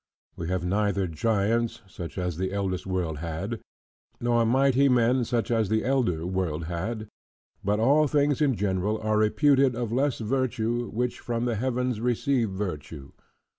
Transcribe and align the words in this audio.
We 0.35 0.47
have 0.47 0.65
neither 0.65 1.05
giants, 1.05 1.83
such 1.85 2.17
as 2.17 2.37
the 2.37 2.51
eldest 2.51 2.87
world 2.87 3.19
had; 3.19 3.61
nor 4.19 4.43
mighty 4.47 4.89
men, 4.89 5.23
such 5.25 5.51
as 5.51 5.69
the 5.69 5.85
elder 5.85 6.25
world 6.25 6.63
had; 6.63 7.07
but 7.63 7.79
all 7.79 8.07
things 8.07 8.41
in 8.41 8.55
general 8.55 8.97
are 8.99 9.19
reputed 9.19 9.75
of 9.75 9.91
less 9.91 10.17
virtue 10.17 10.89
which 10.89 11.19
from 11.19 11.45
the 11.45 11.53
heavens 11.53 12.01
receive 12.01 12.49
virtue. 12.49 13.11